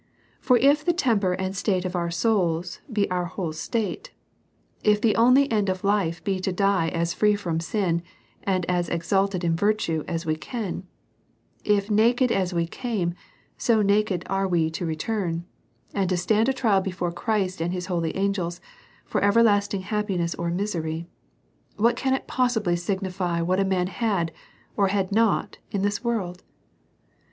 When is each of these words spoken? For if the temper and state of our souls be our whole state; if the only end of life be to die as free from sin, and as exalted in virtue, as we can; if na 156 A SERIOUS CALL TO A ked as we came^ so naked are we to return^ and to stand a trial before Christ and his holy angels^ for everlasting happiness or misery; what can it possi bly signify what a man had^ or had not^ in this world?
For 0.39 0.57
if 0.57 0.83
the 0.83 0.93
temper 0.93 1.33
and 1.33 1.55
state 1.55 1.85
of 1.85 1.95
our 1.95 2.09
souls 2.09 2.79
be 2.91 3.07
our 3.11 3.25
whole 3.25 3.53
state; 3.53 4.09
if 4.83 4.99
the 4.99 5.15
only 5.15 5.51
end 5.51 5.69
of 5.69 5.83
life 5.83 6.23
be 6.23 6.39
to 6.39 6.51
die 6.51 6.87
as 6.87 7.13
free 7.13 7.35
from 7.35 7.59
sin, 7.59 8.01
and 8.41 8.65
as 8.65 8.89
exalted 8.89 9.43
in 9.43 9.55
virtue, 9.55 10.03
as 10.07 10.25
we 10.25 10.35
can; 10.35 10.87
if 11.63 11.91
na 11.91 11.97
156 12.05 12.31
A 12.33 12.33
SERIOUS 12.33 12.33
CALL 12.33 12.33
TO 12.33 12.33
A 12.33 12.33
ked 12.33 12.41
as 12.41 12.53
we 12.55 13.09
came^ 13.11 13.13
so 13.59 13.81
naked 13.83 14.23
are 14.27 14.47
we 14.47 14.71
to 14.71 14.87
return^ 14.87 15.43
and 15.93 16.09
to 16.09 16.17
stand 16.17 16.49
a 16.49 16.53
trial 16.53 16.81
before 16.81 17.11
Christ 17.11 17.61
and 17.61 17.71
his 17.71 17.85
holy 17.85 18.11
angels^ 18.13 18.59
for 19.05 19.23
everlasting 19.23 19.81
happiness 19.81 20.33
or 20.33 20.49
misery; 20.49 21.05
what 21.75 21.95
can 21.95 22.15
it 22.15 22.27
possi 22.27 22.63
bly 22.63 22.73
signify 22.73 23.39
what 23.43 23.59
a 23.59 23.63
man 23.63 23.85
had^ 23.85 24.31
or 24.75 24.87
had 24.87 25.11
not^ 25.11 25.57
in 25.69 25.83
this 25.83 26.03
world? 26.03 26.41